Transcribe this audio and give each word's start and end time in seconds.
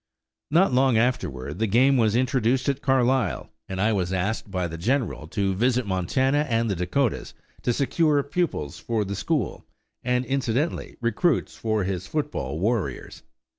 Not 0.49 0.73
long 0.73 0.97
afterward 0.97 1.59
the 1.59 1.67
game 1.67 1.95
was 1.95 2.15
introduced 2.15 2.67
at 2.67 2.81
Carlisle, 2.81 3.51
and 3.69 3.79
I 3.79 3.93
was 3.93 4.11
asked 4.11 4.49
by 4.49 4.65
the 4.65 4.75
General 4.75 5.27
to 5.27 5.53
visit 5.53 5.85
Montana 5.85 6.47
and 6.49 6.71
the 6.71 6.75
Dakotas 6.75 7.35
to 7.61 7.71
secure 7.71 8.23
pupils 8.23 8.79
for 8.79 9.05
the 9.05 9.13
school, 9.15 9.63
and, 10.03 10.25
incidentally, 10.25 10.97
recruits 11.01 11.55
for 11.55 11.83
his 11.83 12.07
football 12.07 12.57
warriors. 12.59 13.21